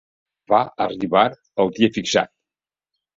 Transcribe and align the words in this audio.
Va 0.53 0.61
arribar 0.85 1.21
el 1.65 1.69
dia 1.75 1.91
fixat. 1.99 2.33